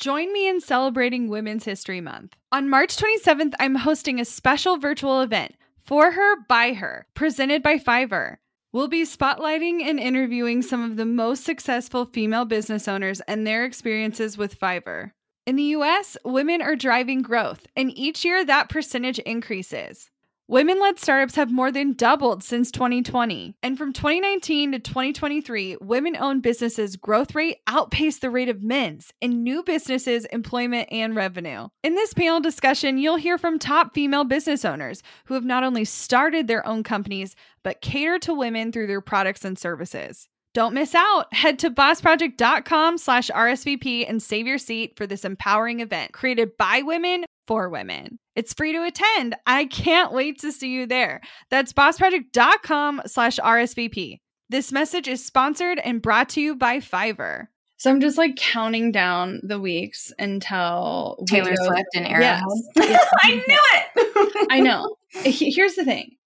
[0.00, 2.34] Join me in celebrating Women's History Month.
[2.50, 7.76] On March 27th, I'm hosting a special virtual event for her, by her, presented by
[7.76, 8.36] Fiverr.
[8.72, 13.66] We'll be spotlighting and interviewing some of the most successful female business owners and their
[13.66, 15.10] experiences with Fiverr.
[15.44, 20.08] In the US, women are driving growth, and each year that percentage increases.
[20.50, 23.54] Women led startups have more than doubled since 2020.
[23.62, 29.12] And from 2019 to 2023, women owned businesses' growth rate outpaced the rate of men's
[29.20, 31.68] in new businesses, employment, and revenue.
[31.84, 35.84] In this panel discussion, you'll hear from top female business owners who have not only
[35.84, 40.28] started their own companies, but cater to women through their products and services.
[40.52, 41.32] Don't miss out.
[41.32, 46.82] Head to bossproject.com slash RSVP and save your seat for this empowering event created by
[46.82, 48.18] women for women.
[48.34, 49.34] It's free to attend.
[49.46, 51.20] I can't wait to see you there.
[51.50, 54.18] That's bossproject.com slash RSVP.
[54.48, 57.46] This message is sponsored and brought to you by Fiverr.
[57.80, 62.42] So I'm just like counting down the weeks until Taylor Swift and Arrowhead.
[62.76, 63.06] Yes.
[63.22, 64.46] I knew it.
[64.50, 64.96] I know.
[65.12, 66.16] Here's the thing.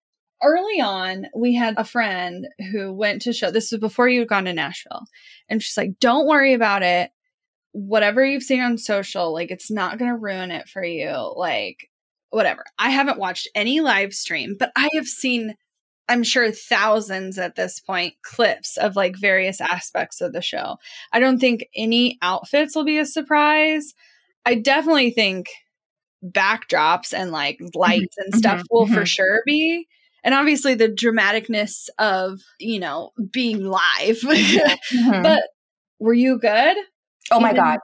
[0.43, 3.53] Early on, we had a friend who went to show.
[3.53, 5.05] This was before you had gone to Nashville,
[5.49, 7.13] and she's like, "Don't worry about it.
[7.75, 11.35] Whatever you've seen on social, like it's not going to ruin it for you.
[11.37, 11.91] Like
[12.31, 12.65] whatever.
[12.79, 15.55] I haven't watched any live stream, but I have seen,
[16.09, 20.77] I'm sure, thousands at this point clips of like various aspects of the show.
[21.13, 23.95] I don't think any outfits will be a surprise.
[24.45, 25.49] I definitely think
[26.25, 28.95] backdrops and like lights and stuff mm-hmm, will mm-hmm.
[28.95, 29.87] for sure be.
[30.25, 33.81] And obviously the dramaticness of, you know, being live.
[34.01, 35.23] mm-hmm.
[35.23, 35.43] But
[36.01, 36.77] were you good?
[37.31, 37.79] Oh my God.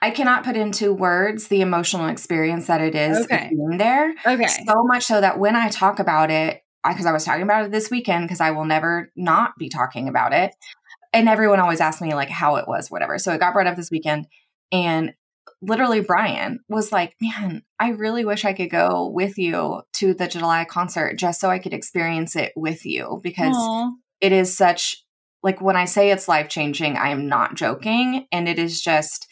[0.00, 3.50] I cannot put into words the emotional experience that it is okay.
[3.50, 4.14] being there.
[4.24, 4.48] Okay.
[4.66, 7.66] So much so that when I talk about it, because I, I was talking about
[7.66, 10.54] it this weekend, because I will never not be talking about it.
[11.12, 13.18] And everyone always asks me like how it was, whatever.
[13.18, 14.26] So it got brought up this weekend.
[14.72, 15.14] And
[15.60, 20.28] literally Brian was like, Man, I really wish I could go with you to the
[20.28, 23.92] July concert just so I could experience it with you because Aww.
[24.20, 25.05] it is such
[25.42, 28.26] like when I say it's life changing, I am not joking.
[28.32, 29.28] And it is just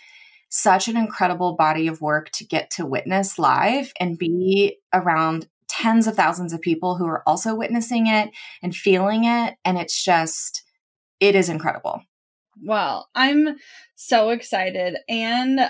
[0.49, 6.07] such an incredible body of work to get to witness live and be around tens
[6.07, 8.31] of thousands of people who are also witnessing it
[8.63, 9.57] and feeling it.
[9.65, 10.63] And it's just,
[11.19, 12.03] it is incredible.
[12.63, 13.57] Well, I'm
[13.97, 14.97] so excited.
[15.09, 15.61] And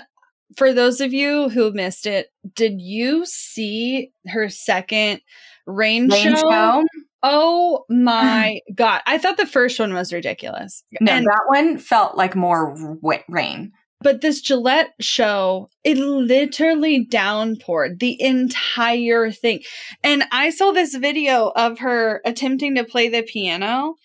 [0.55, 5.21] for those of you who missed it, did you see her second
[5.65, 6.41] rain, rain show?
[6.49, 6.83] show?
[7.27, 9.01] Oh my god!
[9.07, 10.83] I thought the first one was ridiculous.
[11.01, 13.71] No, and, that one felt like more wet rain.
[14.01, 19.63] But this Gillette show, it literally downpoured the entire thing.
[20.03, 23.95] And I saw this video of her attempting to play the piano.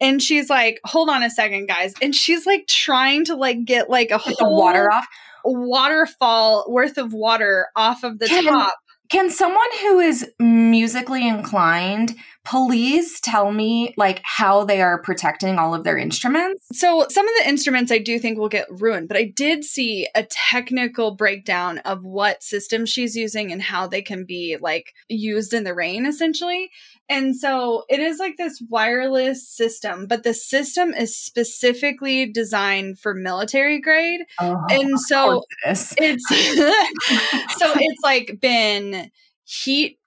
[0.00, 1.94] And she's like, hold on a second, guys.
[2.00, 5.06] And she's like trying to like get like a whole water off
[5.44, 8.74] waterfall worth of water off of the top
[9.08, 12.14] can someone who is musically inclined
[12.48, 16.66] please tell me like how they are protecting all of their instruments?
[16.72, 20.08] So some of the instruments I do think will get ruined, but I did see
[20.14, 25.52] a technical breakdown of what system she's using and how they can be like used
[25.52, 26.70] in the rain essentially.
[27.10, 33.14] And so it is like this wireless system, but the system is specifically designed for
[33.14, 34.20] military grade.
[34.40, 39.10] Oh, and so it's so it's like been
[39.44, 39.98] heat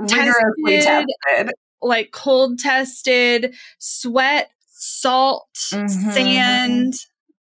[0.00, 6.10] rigorously tested, tested, like cold tested, sweat, salt, mm-hmm.
[6.10, 6.94] sand,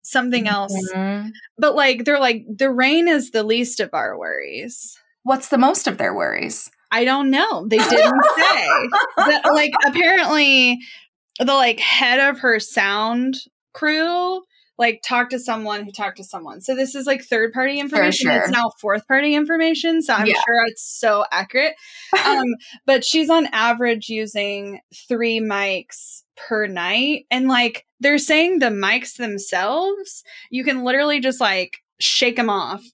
[0.03, 0.75] something else.
[0.93, 1.29] Mm-hmm.
[1.59, 4.99] But like they're like the rain is the least of our worries.
[5.23, 6.71] What's the most of their worries?
[6.91, 7.67] I don't know.
[7.69, 8.69] They didn't say.
[9.17, 10.79] But, like apparently
[11.39, 13.37] the like head of her sound
[13.75, 14.43] crew
[14.79, 16.61] like talk to someone who talked to someone.
[16.61, 18.31] So this is like third party information.
[18.31, 18.41] Sure.
[18.41, 20.03] It's now fourth party information.
[20.03, 20.35] So I'm yeah.
[20.35, 21.75] sure it's so accurate.
[22.25, 22.47] um,
[22.87, 27.27] but she's on average using three mics per night.
[27.31, 32.85] And like they're saying the mics themselves, you can literally just like shake them off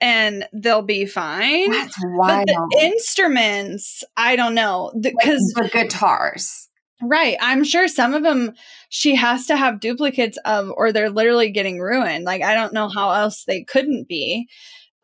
[0.00, 1.70] and they'll be fine.
[1.70, 2.46] That's wild.
[2.46, 4.92] But the instruments, I don't know.
[4.98, 6.63] Because like the guitars.
[7.06, 7.36] Right.
[7.40, 8.54] I'm sure some of them
[8.88, 12.24] she has to have duplicates of, or they're literally getting ruined.
[12.24, 14.48] Like, I don't know how else they couldn't be.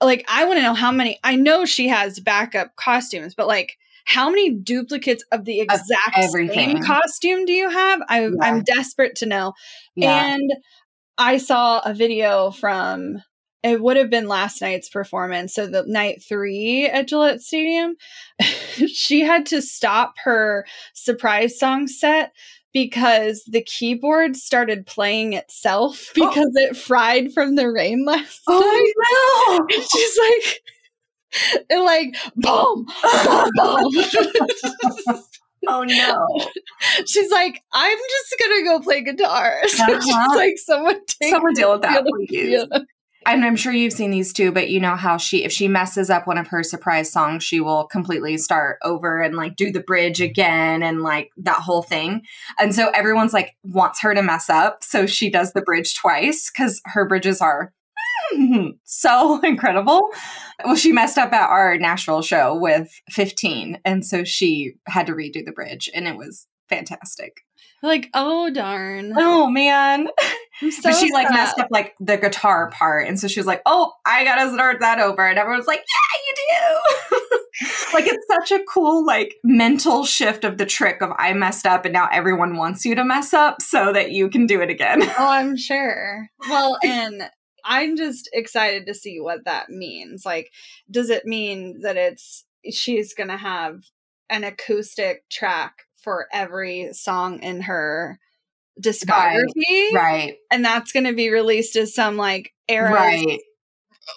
[0.02, 1.18] Like, I want to know how many.
[1.22, 3.76] I know she has backup costumes, but like,
[4.06, 8.00] how many duplicates of the exact of same costume do you have?
[8.08, 8.30] I, yeah.
[8.40, 9.52] I'm desperate to know.
[9.94, 10.34] Yeah.
[10.34, 10.50] And
[11.18, 13.22] I saw a video from
[13.62, 15.54] it would have been last night's performance.
[15.54, 17.96] So the night three at Gillette Stadium,
[18.86, 22.32] she had to stop her surprise song set
[22.72, 26.12] because the keyboard started playing itself oh.
[26.14, 26.62] because oh.
[26.62, 29.82] it fried from the rain last oh, night.
[29.92, 35.22] she's like, and like, boom, boom, boom.
[35.68, 36.26] oh no.
[37.06, 39.60] She's like, I'm just gonna go play guitar.
[39.68, 40.00] So uh-huh.
[40.00, 42.64] she's like, someone take someone deal with that, please.
[43.26, 46.08] And I'm sure you've seen these too, but you know how she, if she messes
[46.08, 49.80] up one of her surprise songs, she will completely start over and like do the
[49.80, 52.22] bridge again and like that whole thing.
[52.58, 54.82] And so everyone's like wants her to mess up.
[54.82, 57.72] So she does the bridge twice because her bridges are
[58.84, 60.08] so incredible.
[60.64, 63.80] Well, she messed up at our Nashville show with 15.
[63.84, 67.44] And so she had to redo the bridge and it was fantastic.
[67.82, 69.12] Like, oh darn.
[69.16, 70.08] Oh man.
[70.62, 73.08] So but she like messed up like the guitar part.
[73.08, 75.26] And so she was like, Oh, I gotta start that over.
[75.26, 77.38] And everyone's like, Yeah, you do.
[77.94, 81.86] like it's such a cool like mental shift of the trick of I messed up
[81.86, 85.02] and now everyone wants you to mess up so that you can do it again.
[85.02, 86.28] oh, I'm sure.
[86.50, 87.22] Well, and
[87.64, 90.26] I'm just excited to see what that means.
[90.26, 90.50] Like,
[90.90, 93.80] does it mean that it's she's gonna have
[94.28, 98.18] an acoustic track for every song in her
[98.80, 99.92] discography.
[99.92, 99.94] Right.
[99.94, 100.34] right.
[100.50, 103.40] And that's going to be released as some like era right.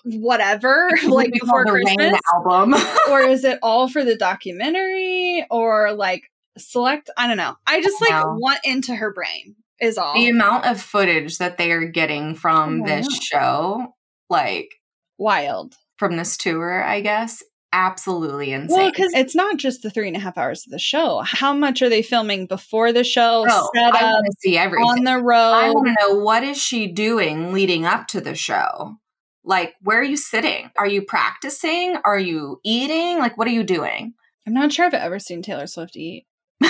[0.06, 2.76] whatever like before Christmas album.
[3.10, 6.24] or is it all for the documentary or like
[6.58, 7.56] select I don't know.
[7.66, 8.36] I just I like know.
[8.40, 10.14] want into her brain is all.
[10.14, 13.96] The amount of footage that they are getting from oh, this show
[14.30, 14.70] like
[15.18, 18.78] wild from this tour, I guess, absolutely insane.
[18.78, 21.22] Well, because it's not just the three and a half hours of the show.
[21.26, 23.46] How much are they filming before the show?
[23.50, 25.36] Oh, set I want to see everything on the road.
[25.36, 28.96] I want to know what is she doing leading up to the show.
[29.44, 30.72] Like, where are you sitting?
[30.78, 31.98] Are you practicing?
[32.06, 33.18] Are you eating?
[33.18, 34.14] Like, what are you doing?
[34.48, 36.26] I'm not sure I've ever seen Taylor Swift eat.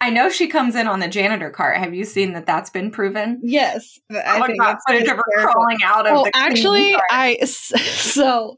[0.00, 1.76] I know she comes in on the janitor cart.
[1.76, 3.40] Have you seen that that's been proven?
[3.42, 3.98] Yes.
[4.10, 8.56] I oh think got footage of her crawling out of oh, the actually, I so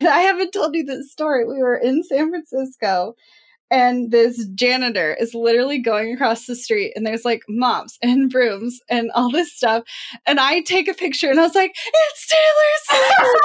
[0.00, 1.46] I haven't told you this story.
[1.46, 3.14] We were in San Francisco
[3.74, 8.78] and this janitor is literally going across the street and there's like mops and brooms
[8.88, 9.82] and all this stuff.
[10.26, 13.40] And i take a picture and i was like it's taylor swift!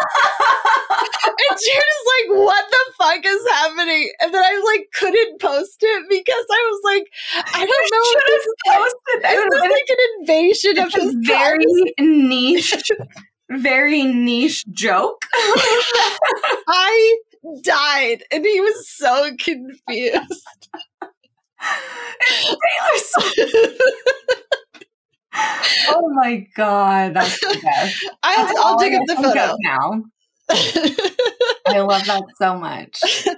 [1.39, 4.11] And Jared's like what the fuck is happening?
[4.21, 7.05] And then i like couldn't post it because i was like
[7.55, 9.35] i don't know should have posted that.
[9.35, 11.65] it was like an invasion of his very
[11.99, 12.91] niche
[13.49, 15.25] very niche joke.
[15.33, 17.17] I
[17.63, 20.47] died and he was so confused.
[25.89, 28.09] Oh my god, that's the best.
[28.23, 30.03] I, will dig up the photo now.
[31.67, 32.99] I love that so much.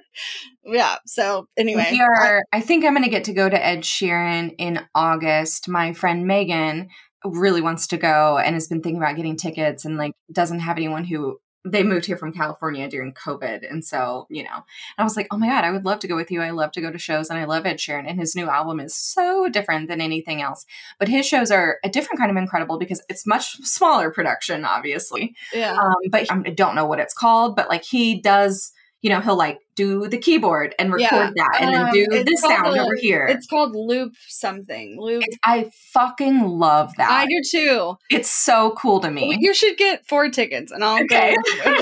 [0.63, 0.97] Yeah.
[1.07, 2.43] So anyway, we are.
[2.53, 5.67] I, I think I'm going to get to go to Ed Sheeran in August.
[5.67, 6.89] My friend Megan
[7.25, 10.77] really wants to go and has been thinking about getting tickets and like doesn't have
[10.77, 13.69] anyone who they moved here from California during COVID.
[13.69, 14.65] And so, you know,
[14.97, 16.41] I was like, oh my God, I would love to go with you.
[16.41, 18.09] I love to go to shows and I love Ed Sheeran.
[18.09, 20.65] And his new album is so different than anything else.
[20.97, 25.35] But his shows are a different kind of incredible because it's much smaller production, obviously.
[25.53, 25.73] Yeah.
[25.73, 29.37] Um, but I don't know what it's called, but like he does you know, he'll
[29.37, 31.45] like do the keyboard and record yeah.
[31.47, 33.25] that and um, then do this sound a, over here.
[33.25, 34.97] It's called loop something.
[34.99, 35.23] Loop.
[35.25, 37.09] It's, I fucking love that.
[37.09, 37.97] I do too.
[38.11, 39.29] It's so cool to me.
[39.29, 41.35] Well, you should get four tickets and I'll okay.
[41.63, 41.77] go.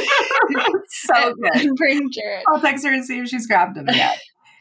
[0.88, 1.76] so good.
[1.76, 2.44] Bring Jared.
[2.48, 4.18] I'll text her and see if she's grabbed them yet.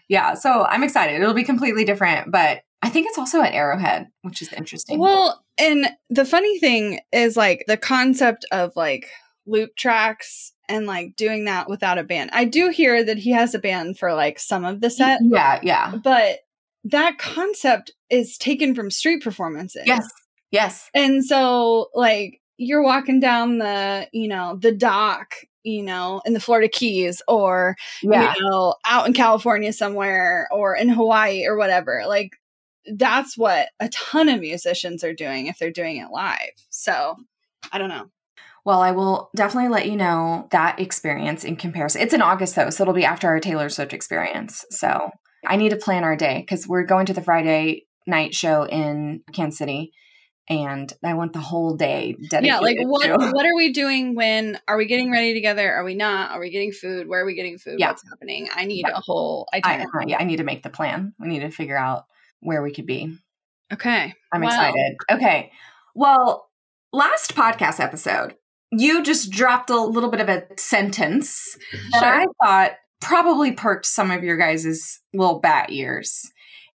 [0.09, 0.35] yeah.
[0.35, 1.21] So I'm excited.
[1.21, 4.99] It'll be completely different, but I think it's also at Arrowhead, which is interesting.
[4.99, 9.09] Well, and the funny thing is like the concept of like
[9.47, 12.30] loop tracks and like doing that without a band.
[12.32, 15.20] I do hear that he has a band for like some of the set.
[15.22, 15.94] Yeah, yeah.
[16.02, 16.40] But
[16.84, 19.82] that concept is taken from street performances.
[19.87, 20.08] Yes.
[20.50, 20.90] Yes.
[20.94, 26.40] And so like you're walking down the, you know, the dock, you know, in the
[26.40, 28.34] Florida Keys or yeah.
[28.34, 32.04] you know, out in California somewhere or in Hawaii or whatever.
[32.06, 32.32] Like
[32.94, 36.52] that's what a ton of musicians are doing if they're doing it live.
[36.70, 37.16] So,
[37.70, 38.06] I don't know.
[38.68, 42.02] Well, I will definitely let you know that experience in comparison.
[42.02, 44.62] It's in August though, so it'll be after our Taylor Swift experience.
[44.68, 45.08] So
[45.46, 49.22] I need to plan our day because we're going to the Friday night show in
[49.32, 49.92] Kansas City
[50.50, 52.44] and I want the whole day dedicated.
[52.44, 53.30] Yeah, like what to.
[53.32, 55.72] what are we doing when are we getting ready together?
[55.72, 56.32] Are we not?
[56.32, 57.08] Are we getting food?
[57.08, 57.76] Where are we getting food?
[57.78, 57.88] Yeah.
[57.88, 58.50] What's happening?
[58.54, 58.98] I need yeah.
[58.98, 61.14] a whole I, uh, yeah, I need to make the plan.
[61.18, 62.04] We need to figure out
[62.40, 63.16] where we could be.
[63.72, 64.12] Okay.
[64.30, 64.96] I'm excited.
[65.10, 65.52] Okay.
[65.94, 66.50] Well,
[66.92, 68.34] last podcast episode,
[68.70, 71.56] you just dropped a little bit of a sentence
[71.92, 76.30] that I thought probably perked some of your guys' little bat ears.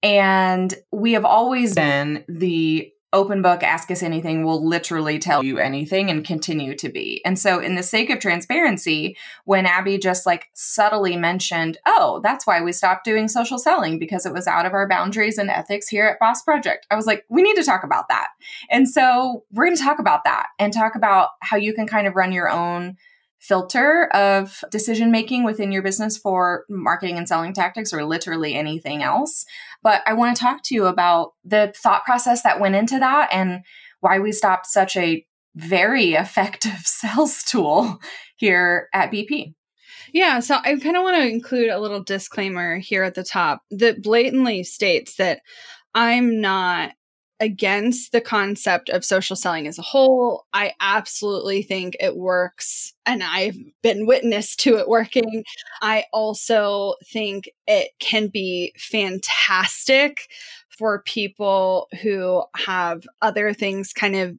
[0.02, 5.59] And we have always been the open book, ask us anything, will literally tell you
[5.59, 7.23] anything and continue to be.
[7.25, 12.47] And so, in the sake of transparency, when Abby just like subtly mentioned, oh, that's
[12.47, 15.88] why we stopped doing social selling because it was out of our boundaries and ethics
[15.88, 18.29] here at Boss Project, I was like, we need to talk about that.
[18.71, 22.07] And so, we're going to talk about that and talk about how you can kind
[22.07, 22.97] of run your own
[23.38, 29.02] filter of decision making within your business for marketing and selling tactics or literally anything
[29.02, 29.45] else.
[29.83, 33.28] But I want to talk to you about the thought process that went into that
[33.33, 33.61] and
[34.00, 38.00] why we stopped such a very effective sales tool
[38.37, 39.54] here at BP.
[40.12, 43.62] Yeah, so I kind of want to include a little disclaimer here at the top
[43.71, 45.40] that blatantly states that
[45.95, 46.92] I'm not
[47.40, 50.47] against the concept of social selling as a whole.
[50.52, 55.45] I absolutely think it works and I've been witness to it working.
[55.80, 60.28] I also think it can be fantastic
[60.68, 64.37] for people who have other things kind of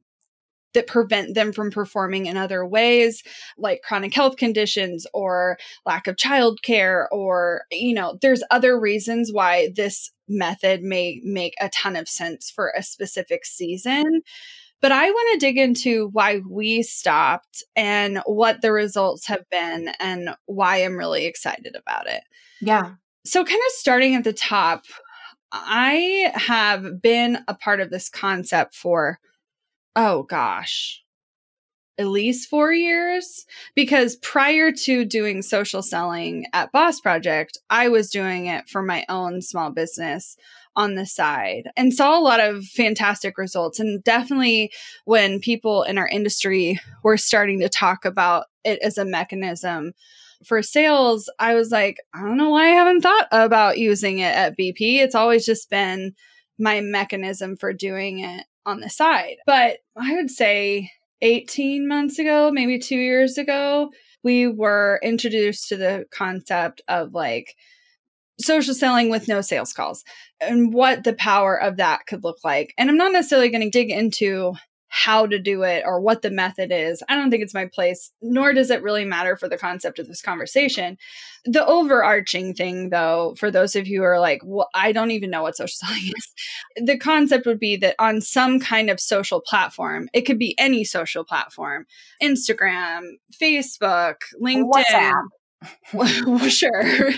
[0.74, 3.22] that prevent them from performing in other ways
[3.58, 9.68] like chronic health conditions or lack of childcare or you know there's other reasons why
[9.74, 14.22] this method may make a ton of sense for a specific season
[14.80, 19.90] but I want to dig into why we stopped and what the results have been
[20.00, 22.22] and why I'm really excited about it.
[22.60, 22.92] Yeah.
[23.26, 24.84] So, kind of starting at the top,
[25.52, 29.18] I have been a part of this concept for
[30.00, 31.02] oh gosh,
[31.98, 33.44] at least four years.
[33.74, 39.04] Because prior to doing social selling at Boss Project, I was doing it for my
[39.10, 40.36] own small business
[40.74, 43.78] on the side and saw a lot of fantastic results.
[43.78, 44.72] And definitely
[45.04, 49.92] when people in our industry were starting to talk about it as a mechanism
[50.46, 54.34] for sales, I was like, I don't know why I haven't thought about using it
[54.34, 55.00] at BP.
[55.00, 56.14] It's always just been
[56.58, 59.36] my mechanism for doing it on the side.
[59.46, 60.90] But I would say
[61.22, 63.90] 18 months ago, maybe two years ago,
[64.22, 67.54] we were introduced to the concept of like
[68.40, 70.02] social selling with no sales calls
[70.40, 72.72] and what the power of that could look like.
[72.78, 74.54] And I'm not necessarily going to dig into
[74.90, 77.00] how to do it or what the method is.
[77.08, 80.08] I don't think it's my place, nor does it really matter for the concept of
[80.08, 80.98] this conversation.
[81.44, 85.30] The overarching thing, though, for those of you who are like, well, I don't even
[85.30, 86.32] know what social selling is,
[86.86, 90.82] the concept would be that on some kind of social platform, it could be any
[90.82, 91.86] social platform
[92.20, 94.70] Instagram, Facebook, LinkedIn.
[94.72, 95.22] WhatsApp.
[96.48, 96.82] sure.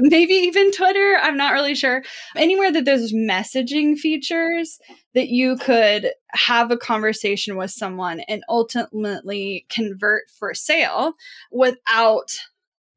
[0.00, 1.18] Maybe even Twitter.
[1.20, 2.02] I'm not really sure.
[2.36, 4.78] Anywhere that there's messaging features
[5.14, 11.14] that you could have a conversation with someone and ultimately convert for sale
[11.52, 12.30] without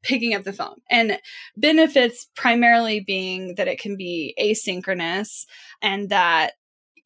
[0.02, 0.80] picking up the phone.
[0.90, 1.20] And
[1.56, 5.46] benefits primarily being that it can be asynchronous
[5.80, 6.52] and that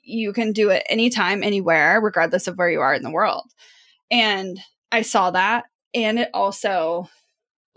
[0.02, 3.50] you can do it anytime, anywhere, regardless of where you are in the world.
[4.10, 4.58] And
[4.90, 5.64] I saw that.
[5.92, 7.08] And it also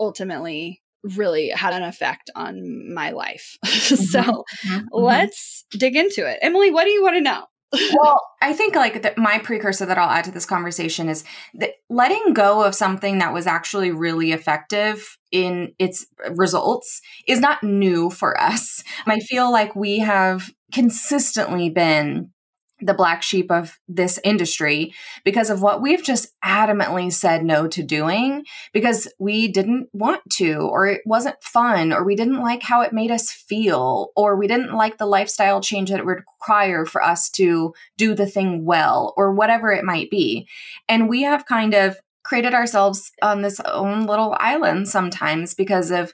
[0.00, 3.56] ultimately really had an effect on my life.
[3.90, 4.04] Mm-hmm.
[4.04, 4.84] so mm-hmm.
[4.92, 6.38] let's dig into it.
[6.42, 7.44] Emily, what do you want to know?
[7.94, 11.74] well, I think like the, my precursor that I'll add to this conversation is that
[11.88, 18.10] letting go of something that was actually really effective in its results is not new
[18.10, 18.82] for us.
[19.06, 22.32] I feel like we have consistently been
[22.80, 24.92] the black sheep of this industry
[25.24, 30.54] because of what we've just adamantly said no to doing because we didn't want to,
[30.54, 34.46] or it wasn't fun, or we didn't like how it made us feel, or we
[34.46, 38.64] didn't like the lifestyle change that it would require for us to do the thing
[38.64, 40.48] well, or whatever it might be.
[40.88, 46.12] And we have kind of created ourselves on this own little island sometimes because of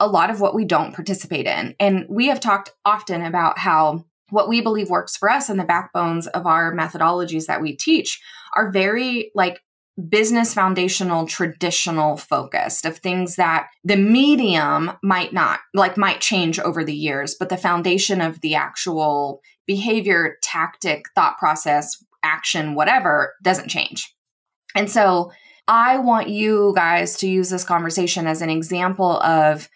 [0.00, 1.76] a lot of what we don't participate in.
[1.78, 5.64] And we have talked often about how what we believe works for us and the
[5.64, 8.18] backbones of our methodologies that we teach
[8.56, 9.60] are very like
[10.08, 16.82] business foundational traditional focused of things that the medium might not like might change over
[16.82, 23.68] the years but the foundation of the actual behavior tactic thought process action whatever doesn't
[23.68, 24.14] change.
[24.74, 25.30] And so
[25.68, 29.68] i want you guys to use this conversation as an example of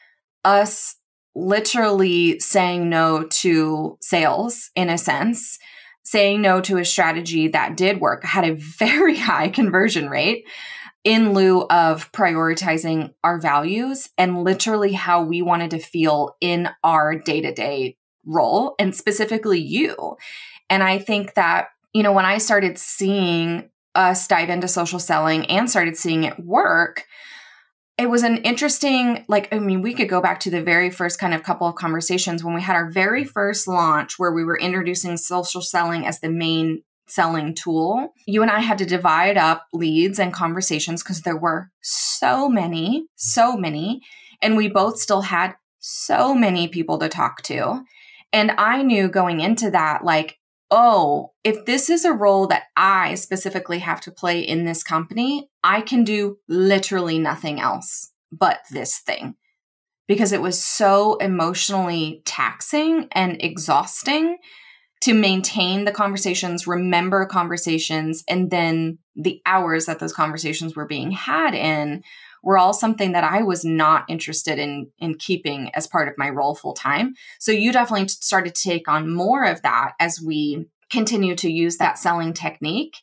[0.44, 0.96] us
[1.36, 5.58] literally saying no to sales in a sense,
[6.02, 10.46] saying no to a strategy that did work, had a very high conversion rate
[11.04, 17.16] in lieu of prioritizing our values and literally how we wanted to feel in our
[17.16, 20.16] day to day role and specifically you.
[20.68, 25.46] And I think that, you know, when I started seeing us dive into social selling
[25.46, 27.04] and started seeing it work,
[27.98, 31.18] it was an interesting like i mean we could go back to the very first
[31.18, 34.58] kind of couple of conversations when we had our very first launch where we were
[34.58, 38.12] introducing social selling as the main selling tool.
[38.26, 43.06] You and i had to divide up leads and conversations because there were so many
[43.14, 44.00] so many
[44.42, 47.82] and we both still had so many people to talk to.
[48.32, 50.38] And i knew going into that like
[50.70, 55.48] oh, if this is a role that I specifically have to play in this company,
[55.62, 59.36] I can do literally nothing else but this thing.
[60.08, 64.38] Because it was so emotionally taxing and exhausting
[65.02, 71.10] to maintain the conversations, remember conversations, and then the hours that those conversations were being
[71.10, 72.02] had in
[72.46, 76.30] were all something that I was not interested in in keeping as part of my
[76.30, 77.14] role full time.
[77.40, 81.78] So you definitely started to take on more of that as we continue to use
[81.78, 82.98] that selling technique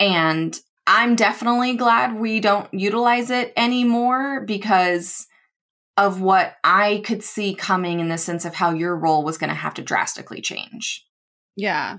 [0.00, 5.26] and I'm definitely glad we don't utilize it anymore because
[5.98, 9.50] of what I could see coming in the sense of how your role was going
[9.50, 11.04] to have to drastically change.
[11.56, 11.98] Yeah.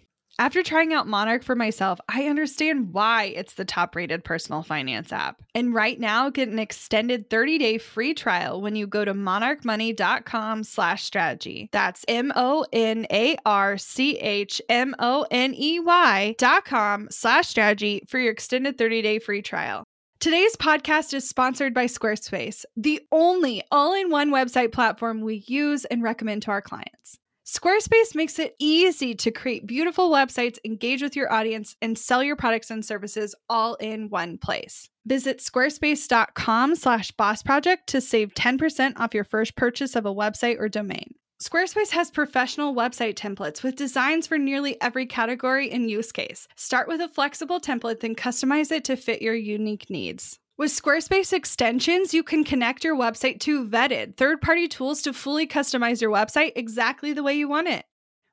[0.39, 5.11] After trying out Monarch for myself, I understand why it's the top rated personal finance
[5.11, 5.41] app.
[5.53, 10.63] And right now, get an extended 30 day free trial when you go to monarchmoney.com
[10.63, 11.69] slash strategy.
[11.71, 17.07] That's M O N A R C H M O N E Y dot com
[17.11, 19.83] slash strategy for your extended 30 day free trial.
[20.19, 25.83] Today's podcast is sponsored by Squarespace, the only all in one website platform we use
[25.85, 27.17] and recommend to our clients.
[27.51, 32.37] Squarespace makes it easy to create beautiful websites, engage with your audience, and sell your
[32.37, 34.89] products and services all in one place.
[35.05, 40.61] Visit squarespace.com slash boss project to save 10% off your first purchase of a website
[40.61, 41.15] or domain.
[41.43, 46.47] Squarespace has professional website templates with designs for nearly every category and use case.
[46.55, 50.39] Start with a flexible template, then customize it to fit your unique needs.
[50.61, 55.47] With Squarespace extensions, you can connect your website to vetted third party tools to fully
[55.47, 57.83] customize your website exactly the way you want it.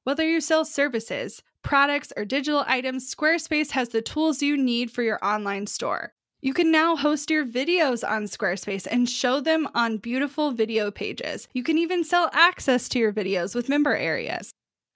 [0.04, 5.02] Whether you sell services, products, or digital items, Squarespace has the tools you need for
[5.02, 6.12] your online store.
[6.42, 11.48] You can now host your videos on Squarespace and show them on beautiful video pages.
[11.54, 14.50] You can even sell access to your videos with member areas.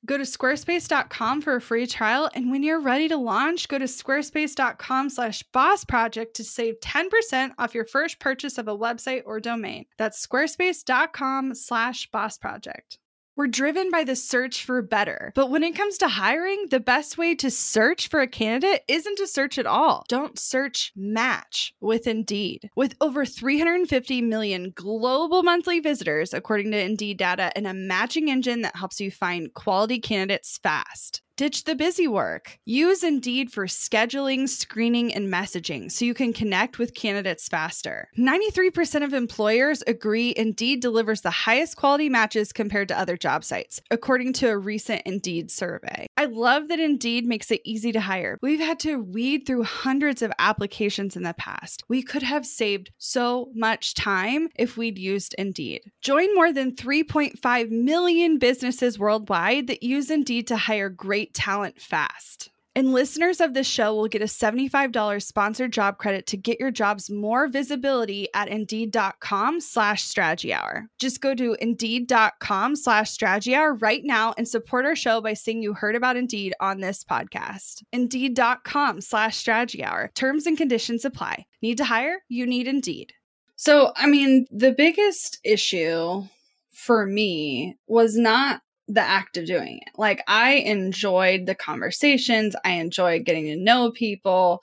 [0.04, 3.84] Go to squarespace.com for a free trial, and when you're ready to launch, go to
[3.84, 9.38] squarespace.com slash boss project to save 10% off your first purchase of a website or
[9.38, 9.86] domain.
[9.98, 12.98] That's squarespace.com slash boss project.
[13.42, 15.32] We're driven by the search for better.
[15.34, 19.16] But when it comes to hiring, the best way to search for a candidate isn't
[19.16, 20.04] to search at all.
[20.08, 22.70] Don't search, match with Indeed.
[22.76, 28.62] With over 350 million global monthly visitors, according to Indeed data, and a matching engine
[28.62, 31.20] that helps you find quality candidates fast.
[31.36, 32.58] Ditch the busy work.
[32.66, 38.08] Use Indeed for scheduling, screening, and messaging so you can connect with candidates faster.
[38.18, 43.80] 93% of employers agree Indeed delivers the highest quality matches compared to other job sites,
[43.90, 46.06] according to a recent Indeed survey.
[46.18, 48.38] I love that Indeed makes it easy to hire.
[48.42, 51.82] We've had to weed through hundreds of applications in the past.
[51.88, 55.80] We could have saved so much time if we'd used Indeed.
[56.02, 61.80] Join more than 3.5 million businesses worldwide that use Indeed to hire great great talent
[61.80, 62.50] fast.
[62.74, 66.70] And listeners of this show will get a $75 sponsored job credit to get your
[66.70, 70.86] jobs more visibility at indeed.com slash strategy hour.
[70.98, 75.62] Just go to indeed.com slash strategy hour right now and support our show by saying
[75.62, 77.82] you heard about Indeed on this podcast.
[77.92, 80.10] Indeed.com slash strategy hour.
[80.14, 81.44] Terms and conditions apply.
[81.60, 82.24] Need to hire?
[82.28, 83.12] You need Indeed.
[83.54, 86.24] So, I mean, the biggest issue
[86.72, 89.92] for me was not the act of doing it.
[89.96, 94.62] Like I enjoyed the conversations, I enjoyed getting to know people.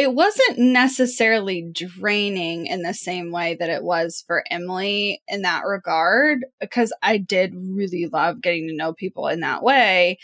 [0.00, 5.66] it wasn't necessarily draining in the same way that it was for Emily in that
[5.66, 10.18] regard, because I did really love getting to know people in that way.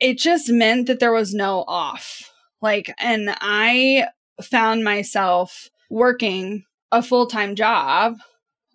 [0.00, 2.28] It just meant that there was no off.
[2.60, 4.08] Like, and I
[4.42, 8.16] found myself working a full time job,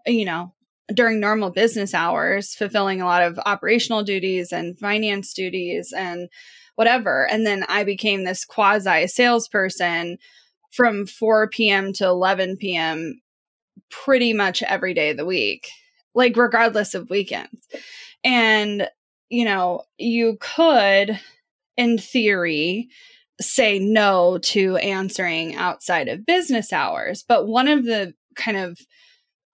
[0.06, 0.54] you know,
[0.94, 6.30] during normal business hours, fulfilling a lot of operational duties and finance duties and
[6.76, 7.28] whatever.
[7.30, 10.18] And then I became this quasi salesperson
[10.72, 11.94] from 4 p.m.
[11.94, 13.22] to 11 p.m.
[13.90, 15.68] pretty much every day of the week,
[16.14, 17.68] like regardless of weekends.
[18.24, 18.88] And,
[19.30, 21.20] you know, you could,
[21.78, 22.90] in theory,
[23.40, 27.24] say no to answering outside of business hours.
[27.28, 28.80] But one of the kind of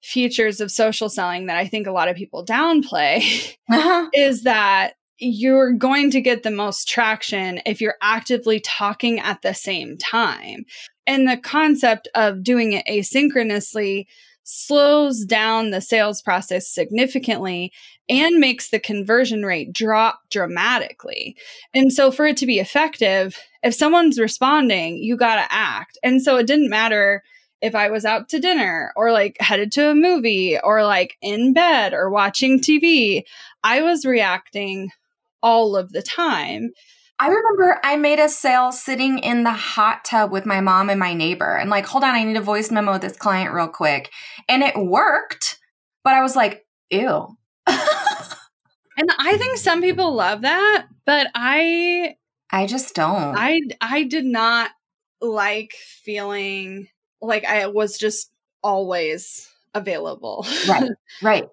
[0.02, 4.10] features of social selling that I think a lot of people downplay uh-huh.
[4.14, 9.54] is that you're going to get the most traction if you're actively talking at the
[9.54, 10.66] same time.
[11.06, 14.08] And the concept of doing it asynchronously
[14.44, 17.72] slows down the sales process significantly
[18.10, 21.38] and makes the conversion rate drop dramatically.
[21.74, 25.98] And so, for it to be effective, if someone's responding, you got to act.
[26.04, 27.24] And so, it didn't matter
[27.62, 31.54] if I was out to dinner or like headed to a movie or like in
[31.54, 33.24] bed or watching TV,
[33.64, 34.90] I was reacting
[35.44, 36.72] all of the time.
[37.20, 41.00] I remember I made a sale sitting in the hot tub with my mom and
[41.00, 43.68] my neighbor and like, hold on, I need a voice memo with this client real
[43.68, 44.12] quick.
[44.50, 45.60] And it worked,
[46.04, 47.38] but I was like, ew.
[47.68, 52.16] and I think some people love that, but I
[52.50, 53.36] I just don't.
[53.38, 54.72] I I did not
[55.22, 56.88] like feeling
[57.22, 58.32] like I was just
[58.64, 60.46] always available.
[60.70, 60.90] right.
[61.22, 61.46] Right.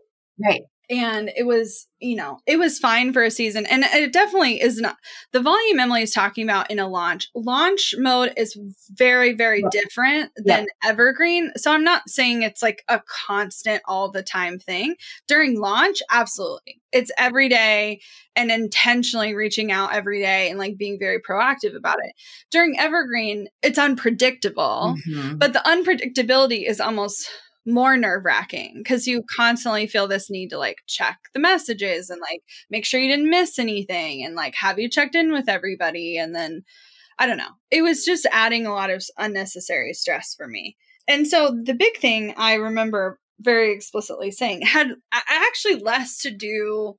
[0.42, 4.60] Right and it was you know it was fine for a season and it definitely
[4.60, 4.96] is not
[5.32, 8.58] the volume emily is talking about in a launch launch mode is
[8.90, 9.68] very very yeah.
[9.70, 10.90] different than yeah.
[10.90, 14.94] evergreen so i'm not saying it's like a constant all the time thing
[15.26, 18.00] during launch absolutely it's every day
[18.34, 22.12] and intentionally reaching out every day and like being very proactive about it
[22.50, 25.36] during evergreen it's unpredictable mm-hmm.
[25.36, 27.28] but the unpredictability is almost
[27.68, 32.20] more nerve wracking because you constantly feel this need to like check the messages and
[32.20, 36.16] like make sure you didn't miss anything and like have you checked in with everybody.
[36.18, 36.64] And then
[37.18, 40.76] I don't know, it was just adding a lot of unnecessary stress for me.
[41.06, 46.96] And so the big thing I remember very explicitly saying had actually less to do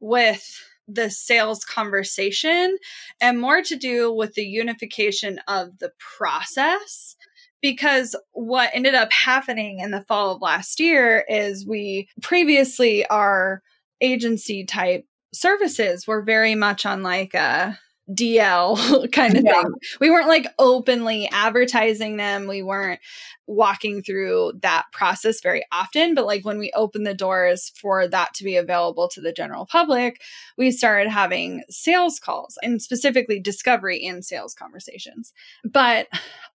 [0.00, 0.44] with
[0.86, 2.76] the sales conversation
[3.20, 7.16] and more to do with the unification of the process
[7.62, 13.62] because what ended up happening in the fall of last year is we previously our
[14.00, 17.78] agency type services were very much on like a
[18.14, 19.62] DL kind of yeah.
[19.62, 19.72] thing.
[20.00, 22.46] We weren't like openly advertising them.
[22.46, 23.00] We weren't
[23.46, 26.14] walking through that process very often.
[26.14, 29.66] But like when we opened the doors for that to be available to the general
[29.66, 30.20] public,
[30.56, 35.32] we started having sales calls and specifically discovery and sales conversations.
[35.64, 36.06] But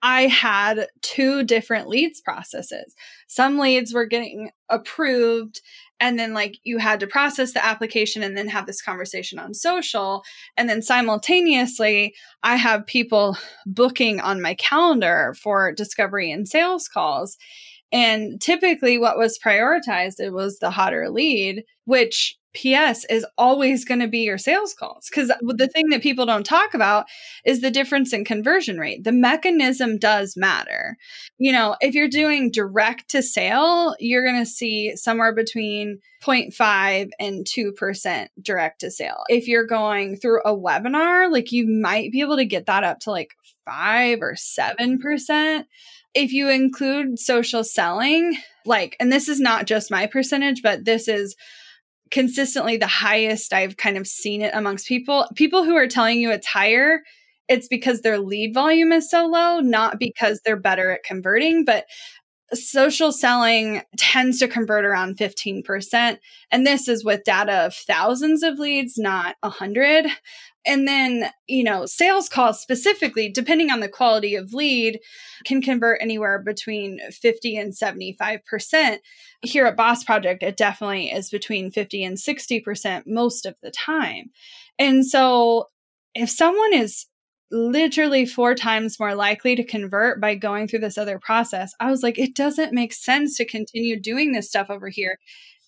[0.03, 2.95] I had two different leads processes.
[3.27, 5.63] Some leads were getting approved
[6.01, 9.55] and then like you had to process the application and then have this conversation on
[9.55, 10.25] social.
[10.57, 17.37] And then simultaneously i have people booking on my calendar for discovery and sales calls.
[17.93, 24.01] And typically what was prioritized it was the hotter lead which PS is always going
[24.01, 25.09] to be your sales calls.
[25.11, 27.07] Because the thing that people don't talk about
[27.45, 29.05] is the difference in conversion rate.
[29.05, 30.97] The mechanism does matter.
[31.39, 37.11] You know, if you're doing direct to sale, you're going to see somewhere between 0.5
[37.19, 39.25] and 2% direct to sale.
[39.29, 43.01] If you're going through a webinar, like you might be able to get that up
[43.01, 43.35] to like
[43.67, 45.65] 5 or 7%.
[46.15, 51.09] If you include social selling, like, and this is not just my percentage, but this
[51.09, 51.35] is
[52.15, 55.27] consistently the highest I've kind of seen it amongst people.
[55.35, 57.01] People who are telling you it's higher,
[57.49, 61.87] it's because their lead volume is so low, not because they're better at converting, but
[62.57, 66.19] social selling tends to convert around 15%.
[66.51, 70.07] And this is with data of thousands of leads, not a hundred.
[70.67, 74.99] And then, you know, sales calls specifically, depending on the quality of lead,
[75.45, 78.99] can convert anywhere between 50 and 75%.
[79.43, 84.31] Here at Boss Project, it definitely is between 50 and 60% most of the time.
[84.79, 85.69] And so
[86.15, 87.07] if someone is
[87.55, 92.03] literally four times more likely to convert by going through this other process, I was
[92.03, 95.19] like, it doesn't make sense to continue doing this stuff over here.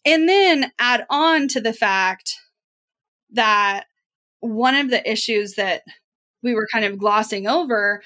[0.05, 2.35] And then add on to the fact
[3.31, 3.85] that
[4.41, 5.83] one of the issues that
[6.43, 8.03] we were kind of glossing over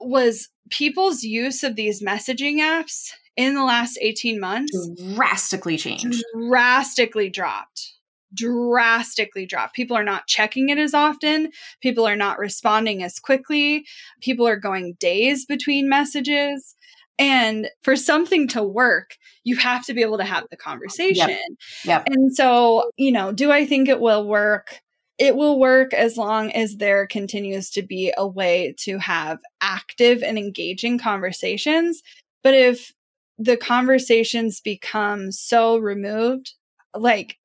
[0.00, 6.22] was people's use of these messaging apps in the last 18 months drastically changed.
[6.48, 7.93] drastically dropped
[8.34, 9.74] drastically dropped.
[9.74, 11.50] People are not checking it as often.
[11.80, 13.86] People are not responding as quickly.
[14.20, 16.74] People are going days between messages.
[17.18, 21.28] And for something to work, you have to be able to have the conversation.
[21.28, 21.38] Yep.
[21.84, 22.02] Yep.
[22.08, 24.80] And so, you know, do I think it will work?
[25.16, 30.24] It will work as long as there continues to be a way to have active
[30.24, 32.02] and engaging conversations.
[32.42, 32.92] But if
[33.38, 36.54] the conversations become so removed,
[36.96, 37.38] like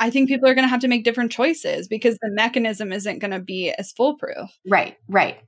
[0.00, 3.18] I think people are going to have to make different choices because the mechanism isn't
[3.18, 4.50] going to be as foolproof.
[4.66, 5.38] Right, right.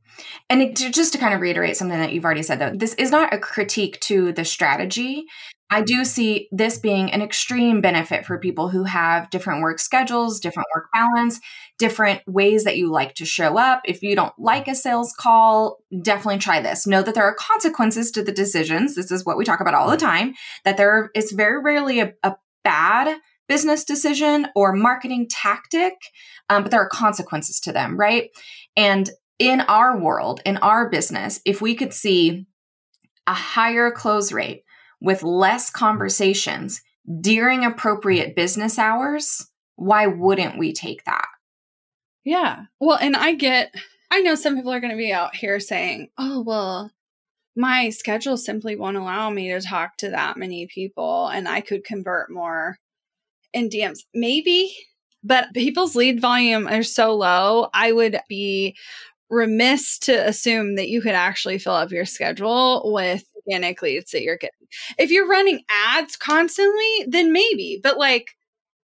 [0.51, 3.11] And it, just to kind of reiterate something that you've already said, though, this is
[3.11, 5.25] not a critique to the strategy.
[5.71, 10.39] I do see this being an extreme benefit for people who have different work schedules,
[10.39, 11.41] different work balance,
[11.79, 13.81] different ways that you like to show up.
[13.87, 16.87] If you don't like a sales call, definitely try this.
[16.87, 18.97] Know that there are consequences to the decisions.
[18.97, 20.35] This is what we talk about all the time,
[20.67, 23.19] that there is very rarely a, a bad
[23.53, 25.93] business decision or marketing tactic,
[26.49, 28.31] um, but there are consequences to them, right?
[28.79, 32.47] And in our world, in our business, if we could see
[33.27, 34.63] a higher close rate
[35.03, 36.81] with less conversations
[37.21, 41.27] during appropriate business hours, why wouldn't we take that?
[42.25, 42.63] Yeah.
[42.81, 43.75] Well, and I get,
[44.11, 46.91] I know some people are going to be out here saying, oh, well,
[47.55, 51.85] my schedule simply won't allow me to talk to that many people and I could
[51.85, 52.79] convert more
[53.53, 54.01] in DMs.
[54.15, 54.75] Maybe,
[55.23, 57.69] but people's lead volume are so low.
[57.73, 58.77] I would be
[59.31, 64.23] remiss to assume that you could actually fill up your schedule with organic leads that
[64.23, 64.69] you're getting.
[64.99, 68.33] If you're running ads constantly, then maybe, but like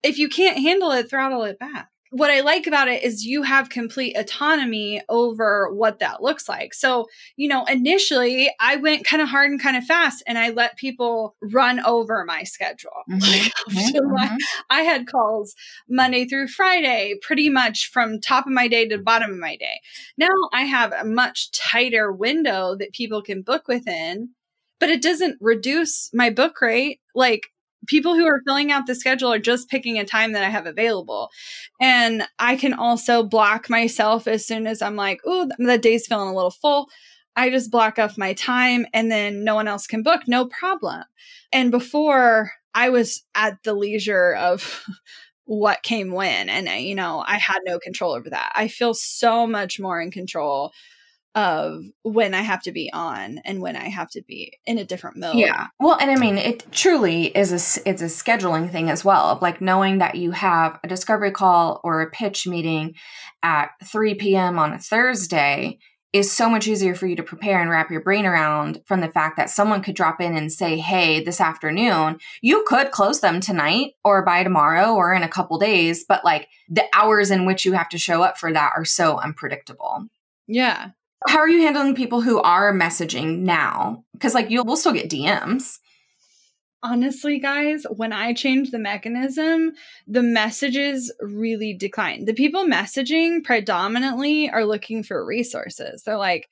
[0.03, 3.43] if you can't handle it, throttle it back what I like about it is you
[3.43, 6.73] have complete autonomy over what that looks like.
[6.73, 10.49] So, you know, initially I went kind of hard and kind of fast and I
[10.49, 12.91] let people run over my schedule.
[13.09, 13.75] Mm-hmm.
[13.97, 14.35] mm-hmm.
[14.69, 15.55] I had calls
[15.89, 19.79] Monday through Friday, pretty much from top of my day to bottom of my day.
[20.17, 24.31] Now I have a much tighter window that people can book within,
[24.81, 26.99] but it doesn't reduce my book rate.
[27.15, 27.47] Like
[27.87, 30.65] people who are filling out the schedule are just picking a time that I have
[30.65, 31.29] available.
[31.79, 36.29] And I can also block myself as soon as I'm like, oh, the day's feeling
[36.29, 36.89] a little full.
[37.35, 41.03] I just block off my time and then no one else can book, no problem.
[41.51, 44.83] And before I was at the leisure of
[45.45, 48.51] what came when, and uh, you know, I had no control over that.
[48.55, 50.71] I feel so much more in control
[51.35, 54.83] of when I have to be on and when I have to be in a
[54.83, 55.35] different mode.
[55.35, 55.67] Yeah.
[55.79, 59.27] Well, and I mean, it truly is a it's a scheduling thing as well.
[59.27, 62.95] Of like knowing that you have a discovery call or a pitch meeting
[63.43, 64.59] at 3 p.m.
[64.59, 65.79] on a Thursday
[66.13, 69.07] is so much easier for you to prepare and wrap your brain around from the
[69.07, 73.39] fact that someone could drop in and say, "Hey, this afternoon, you could close them
[73.39, 77.63] tonight or by tomorrow or in a couple days, but like the hours in which
[77.63, 80.07] you have to show up for that are so unpredictable."
[80.47, 80.89] Yeah.
[81.27, 84.03] How are you handling people who are messaging now?
[84.13, 85.77] Because like you'll we'll still get DMs.
[86.83, 89.73] Honestly, guys, when I changed the mechanism,
[90.07, 92.27] the messages really declined.
[92.27, 96.01] The people messaging predominantly are looking for resources.
[96.01, 96.49] They're like,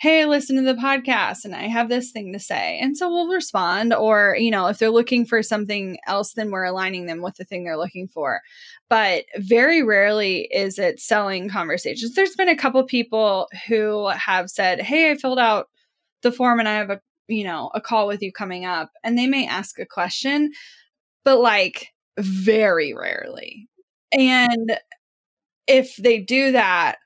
[0.00, 2.78] hey, listen to the podcast and I have this thing to say.
[2.80, 3.92] And so we'll respond.
[3.92, 7.44] Or, you know, if they're looking for something else, then we're aligning them with the
[7.44, 8.40] thing they're looking for.
[8.90, 12.14] But very rarely is it selling conversations.
[12.14, 15.68] There's been a couple people who have said, hey, I filled out
[16.22, 18.90] the form and I have a, you know, a call with you coming up.
[19.04, 20.52] And they may ask a question,
[21.24, 23.68] but like very rarely.
[24.12, 24.78] And
[25.66, 26.96] if they do that,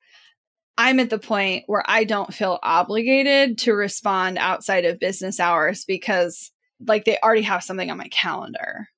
[0.79, 5.85] I'm at the point where I don't feel obligated to respond outside of business hours
[5.85, 6.51] because
[6.87, 8.89] like they already have something on my calendar.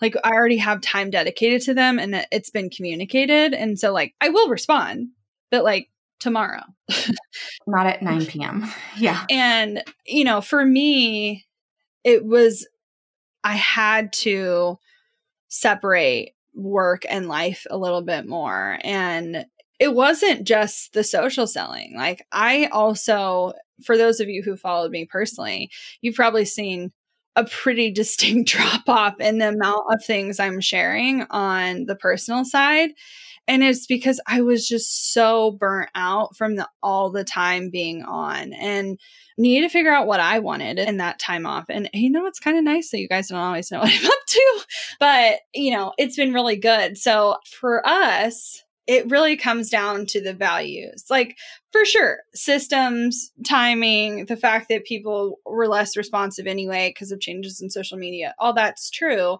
[0.00, 3.54] Like I already have time dedicated to them and it's been communicated.
[3.54, 5.08] And so like I will respond,
[5.50, 5.88] but like
[6.20, 6.62] tomorrow.
[7.66, 8.66] Not at 9 p.m.
[8.96, 9.24] Yeah.
[9.30, 11.44] And, you know, for me,
[12.02, 12.66] it was,
[13.42, 14.78] I had to
[15.48, 18.78] separate work and life a little bit more.
[18.82, 19.46] And
[19.78, 21.94] it wasn't just the social selling.
[21.96, 23.52] Like I also,
[23.84, 26.92] for those of you who followed me personally, you've probably seen
[27.36, 32.44] a pretty distinct drop off in the amount of things I'm sharing on the personal
[32.44, 32.90] side.
[33.46, 38.02] And it's because I was just so burnt out from the all the time being
[38.02, 38.98] on and
[39.36, 41.66] needed to figure out what I wanted in that time off.
[41.68, 44.06] And you know, it's kind of nice that you guys don't always know what I'm
[44.06, 44.60] up to,
[44.98, 46.96] but you know, it's been really good.
[46.96, 51.04] So for us, it really comes down to the values.
[51.08, 51.36] Like,
[51.72, 57.60] for sure, systems, timing, the fact that people were less responsive anyway because of changes
[57.60, 59.38] in social media, all that's true.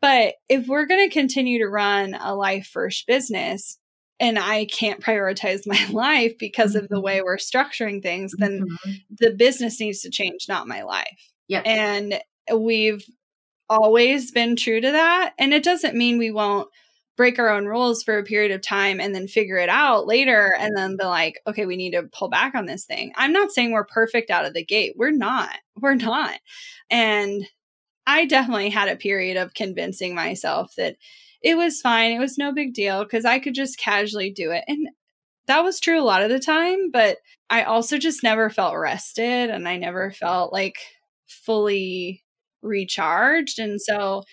[0.00, 3.78] But if we're going to continue to run a life first business,
[4.18, 6.84] and I can't prioritize my life because mm-hmm.
[6.84, 7.24] of the way mm-hmm.
[7.24, 8.92] we're structuring things, then mm-hmm.
[9.18, 11.32] the business needs to change, not my life.
[11.48, 11.60] Yeah.
[11.60, 12.20] And
[12.54, 13.04] we've
[13.68, 15.34] always been true to that.
[15.38, 16.68] And it doesn't mean we won't
[17.16, 20.52] break our own rules for a period of time and then figure it out later
[20.58, 23.12] and then be like, okay, we need to pull back on this thing.
[23.16, 24.94] I'm not saying we're perfect out of the gate.
[24.96, 25.56] We're not.
[25.80, 26.38] We're not.
[26.90, 27.46] And
[28.06, 30.96] I definitely had a period of convincing myself that
[31.42, 32.12] it was fine.
[32.12, 34.64] It was no big deal because I could just casually do it.
[34.68, 34.88] And
[35.46, 39.50] that was true a lot of the time, but I also just never felt rested
[39.50, 40.76] and I never felt like
[41.26, 42.24] fully
[42.62, 43.58] recharged.
[43.58, 44.24] And so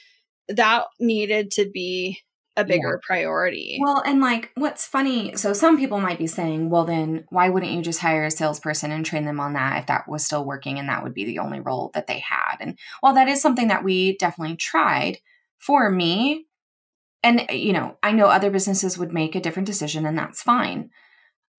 [0.49, 2.19] that needed to be
[2.55, 3.05] a bigger yeah.
[3.07, 3.79] priority.
[3.81, 7.71] Well, and like what's funny, so some people might be saying, well, then why wouldn't
[7.71, 10.77] you just hire a salesperson and train them on that if that was still working
[10.77, 12.57] and that would be the only role that they had?
[12.59, 15.17] And while that is something that we definitely tried,
[15.63, 16.45] for me,
[17.23, 20.89] and you know, I know other businesses would make a different decision and that's fine.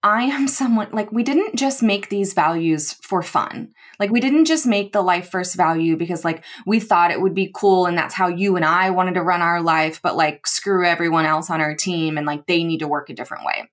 [0.05, 3.73] I am someone like we didn't just make these values for fun.
[3.99, 7.35] Like we didn't just make the life first value because like we thought it would
[7.35, 10.47] be cool and that's how you and I wanted to run our life, but like
[10.47, 13.71] screw everyone else on our team and like they need to work a different way.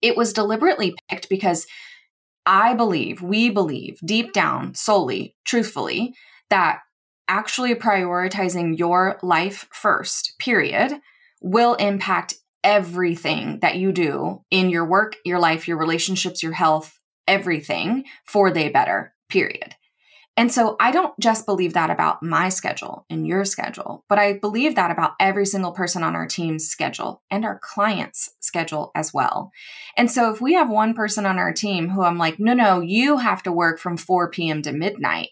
[0.00, 1.66] It was deliberately picked because
[2.46, 6.14] I believe, we believe deep down, solely, truthfully,
[6.48, 6.80] that
[7.28, 11.00] actually prioritizing your life first, period,
[11.42, 16.98] will impact everything that you do in your work, your life, your relationships, your health,
[17.26, 19.74] everything for they better, period.
[20.36, 24.34] And so I don't just believe that about my schedule and your schedule, but I
[24.34, 29.12] believe that about every single person on our team's schedule and our clients' schedule as
[29.12, 29.50] well.
[29.96, 32.80] And so if we have one person on our team who I'm like, no, no,
[32.80, 34.62] you have to work from 4 p.m.
[34.62, 35.28] to midnight,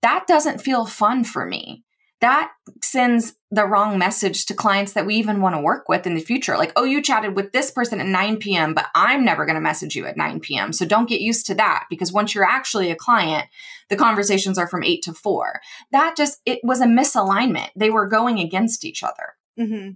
[0.00, 1.82] that doesn't feel fun for me
[2.22, 6.14] that sends the wrong message to clients that we even want to work with in
[6.14, 6.56] the future.
[6.56, 9.60] Like, oh, you chatted with this person at 9 p.m., but I'm never going to
[9.60, 10.72] message you at 9 p.m.
[10.72, 13.48] So don't get used to that because once you're actually a client,
[13.90, 15.60] the conversations are from 8 to 4.
[15.90, 17.70] That just, it was a misalignment.
[17.74, 19.34] They were going against each other.
[19.58, 19.90] Mm-hmm.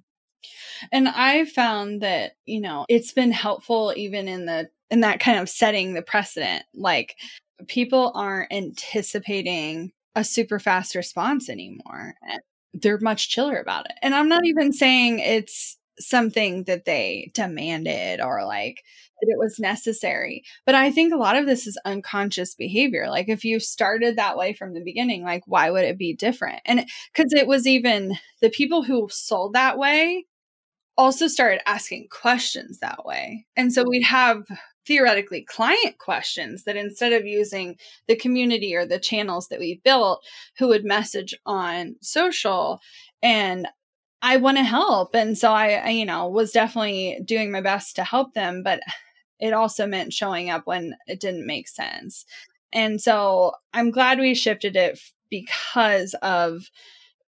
[0.90, 5.38] And I found that, you know, it's been helpful even in the, in that kind
[5.38, 6.64] of setting the precedent.
[6.74, 7.14] Like,
[7.68, 12.14] people aren't anticipating a super fast response anymore.
[12.28, 12.38] Eh,
[12.74, 13.96] they're much chiller about it.
[14.02, 18.82] And I'm not even saying it's something that they demanded or like
[19.20, 20.42] that it was necessary.
[20.66, 23.08] But I think a lot of this is unconscious behavior.
[23.08, 26.60] Like if you started that way from the beginning, like why would it be different?
[26.66, 30.26] And because it was even the people who sold that way
[30.98, 33.46] also started asking questions that way.
[33.56, 34.44] And so we'd have
[34.86, 40.24] theoretically client questions that instead of using the community or the channels that we built,
[40.58, 42.80] who would message on social
[43.22, 43.66] and
[44.22, 45.14] I want to help.
[45.14, 48.80] And so I, I, you know, was definitely doing my best to help them, but
[49.38, 52.24] it also meant showing up when it didn't make sense.
[52.72, 54.98] And so I'm glad we shifted it
[55.30, 56.70] because of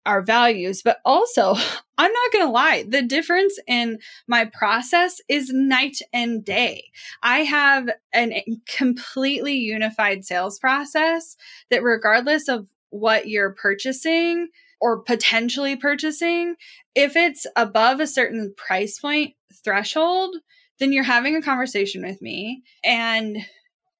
[0.05, 1.55] our values, but also,
[1.97, 6.85] I'm not going to lie, the difference in my process is night and day.
[7.21, 11.37] I have a completely unified sales process
[11.69, 14.49] that, regardless of what you're purchasing
[14.81, 16.55] or potentially purchasing,
[16.95, 20.35] if it's above a certain price point threshold,
[20.79, 23.37] then you're having a conversation with me and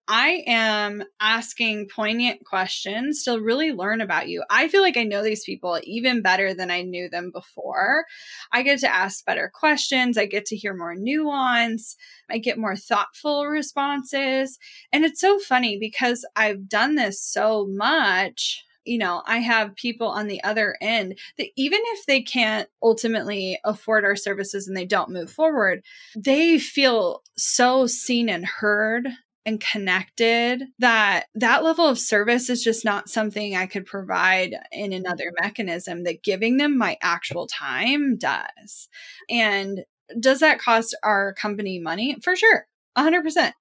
[0.08, 4.44] I am asking poignant questions to really learn about you.
[4.50, 8.06] I feel like I know these people even better than I knew them before.
[8.52, 10.18] I get to ask better questions.
[10.18, 11.96] I get to hear more nuance.
[12.30, 14.60] I get more thoughtful responses.
[14.92, 20.08] And it's so funny because I've done this so much you know, I have people
[20.08, 24.86] on the other end that even if they can't ultimately afford our services and they
[24.86, 25.84] don't move forward,
[26.16, 29.08] they feel so seen and heard
[29.46, 34.94] and connected that that level of service is just not something I could provide in
[34.94, 38.88] another mechanism that giving them my actual time does.
[39.30, 39.84] And
[40.20, 42.18] does that cost our company money?
[42.22, 42.68] For sure.
[42.98, 43.54] 100%.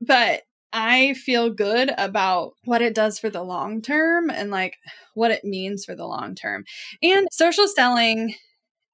[0.00, 4.76] But I feel good about what it does for the long term and like
[5.14, 6.64] what it means for the long term.
[7.02, 8.34] And social selling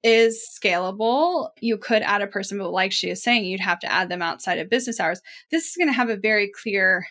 [0.03, 1.51] is scalable.
[1.61, 4.23] You could add a person, but like she is saying, you'd have to add them
[4.23, 5.21] outside of business hours.
[5.51, 7.07] This is going to have a very clear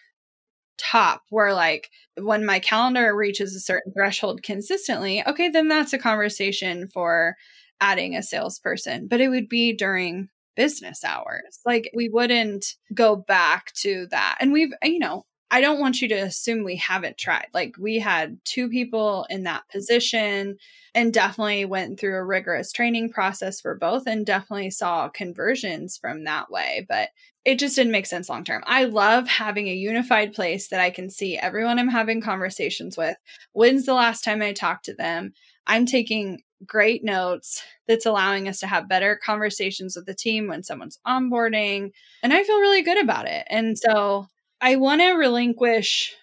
[0.78, 5.98] top where, like, when my calendar reaches a certain threshold consistently, okay, then that's a
[5.98, 7.36] conversation for
[7.82, 11.60] adding a salesperson, but it would be during business hours.
[11.66, 14.38] Like we wouldn't go back to that.
[14.42, 17.48] And we've, you know, I don't want you to assume we haven't tried.
[17.54, 20.58] Like we had two people in that position
[20.94, 26.26] and definitely went through a rigorous training process for both and definitely saw conversions from
[26.26, 26.86] that way.
[26.88, 27.10] But
[27.46, 28.64] it just didn't make sense long term.
[28.68, 33.18] I love having a unified place that I can see everyone I'm having conversations with.
[33.54, 35.34] When's the last time I talked to them?
[35.66, 40.64] I'm taking great notes that's allowing us to have better conversations with the team when
[40.64, 41.92] someone's onboarding.
[42.22, 43.48] And I feel really good about it.
[43.50, 44.28] And so
[44.62, 46.14] I want to relinquish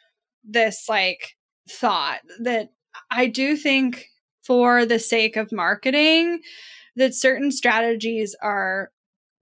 [0.44, 1.36] this like
[1.68, 2.70] thought that
[3.10, 4.06] I do think
[4.44, 6.40] for the sake of marketing
[6.96, 8.90] that certain strategies are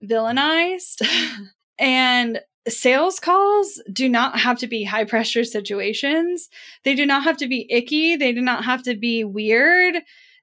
[0.03, 1.07] villainized
[1.79, 6.49] and sales calls do not have to be high pressure situations.
[6.85, 8.17] They do not have to be icky.
[8.17, 9.97] They do not have to be weird.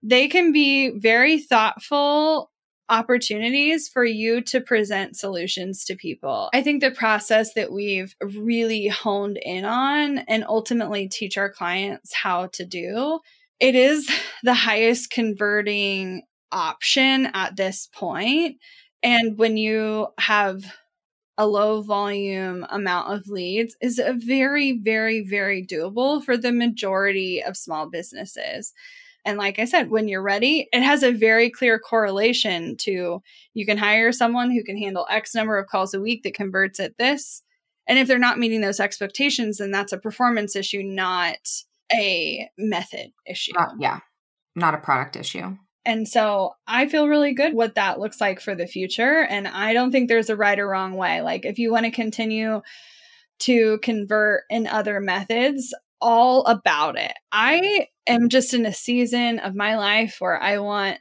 [0.03, 2.50] They can be very thoughtful
[2.91, 6.49] opportunities for you to present solutions to people.
[6.53, 12.13] I think the process that we've really honed in on and ultimately teach our clients
[12.13, 13.21] how to do,
[13.61, 14.09] it is
[14.43, 18.57] the highest converting option at this point.
[19.01, 20.63] And when you have
[21.37, 27.41] a low volume amount of leads is a very very very doable for the majority
[27.41, 28.73] of small businesses
[29.25, 33.21] and like I said, when you're ready, it has a very clear correlation to
[33.53, 36.79] you can hire someone who can handle X number of calls a week that converts
[36.79, 37.43] at this.
[37.87, 41.37] And if they're not meeting those expectations, then that's a performance issue, not
[41.93, 43.51] a method issue.
[43.57, 43.99] Uh, yeah,
[44.55, 45.57] not a product issue.
[45.83, 49.25] And so I feel really good what that looks like for the future.
[49.29, 51.21] And I don't think there's a right or wrong way.
[51.21, 52.61] Like, if you want to continue
[53.39, 57.13] to convert in other methods, all about it.
[57.31, 60.97] I am just in a season of my life where I want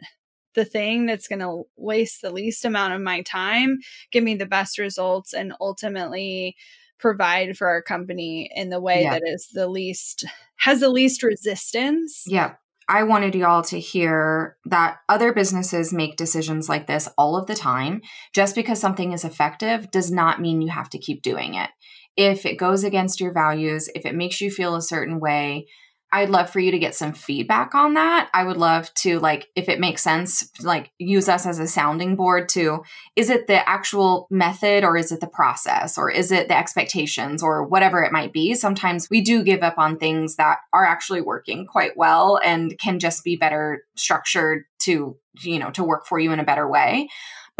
[0.54, 3.78] the thing that's going to waste the least amount of my time,
[4.12, 6.56] give me the best results, and ultimately
[6.98, 9.12] provide for our company in the way yeah.
[9.12, 10.24] that is the least,
[10.56, 12.24] has the least resistance.
[12.26, 12.54] Yeah.
[12.88, 17.54] I wanted y'all to hear that other businesses make decisions like this all of the
[17.54, 18.02] time.
[18.34, 21.70] Just because something is effective does not mean you have to keep doing it
[22.16, 25.66] if it goes against your values, if it makes you feel a certain way,
[26.12, 28.30] I'd love for you to get some feedback on that.
[28.34, 32.16] I would love to like if it makes sense like use us as a sounding
[32.16, 32.82] board to
[33.14, 37.42] is it the actual method or is it the process or is it the expectations
[37.42, 38.54] or whatever it might be.
[38.54, 42.98] Sometimes we do give up on things that are actually working quite well and can
[42.98, 47.08] just be better structured to you know to work for you in a better way.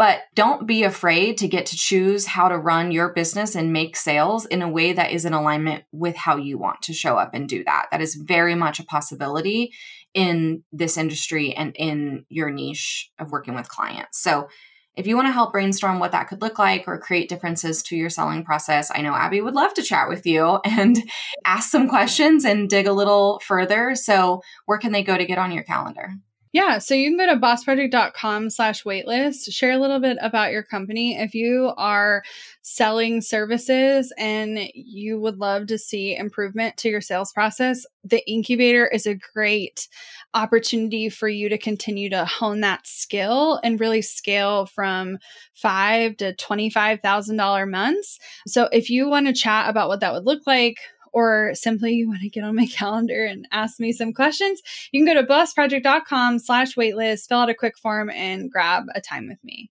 [0.01, 3.95] But don't be afraid to get to choose how to run your business and make
[3.95, 7.35] sales in a way that is in alignment with how you want to show up
[7.35, 7.85] and do that.
[7.91, 9.73] That is very much a possibility
[10.15, 14.17] in this industry and in your niche of working with clients.
[14.17, 14.49] So,
[14.95, 17.95] if you want to help brainstorm what that could look like or create differences to
[17.95, 20.97] your selling process, I know Abby would love to chat with you and
[21.45, 23.93] ask some questions and dig a little further.
[23.93, 26.15] So, where can they go to get on your calendar?
[26.53, 30.63] Yeah, so you can go to bossproject.com slash waitlist, share a little bit about your
[30.63, 31.17] company.
[31.17, 32.23] If you are
[32.61, 38.85] selling services and you would love to see improvement to your sales process, the incubator
[38.85, 39.87] is a great
[40.33, 45.19] opportunity for you to continue to hone that skill and really scale from
[45.53, 48.19] five to $25,000 months.
[48.45, 50.79] So if you want to chat about what that would look like,
[51.11, 55.03] or simply you want to get on my calendar and ask me some questions, you
[55.03, 59.27] can go to bossproject.com slash waitlist, fill out a quick form and grab a time
[59.27, 59.69] with me.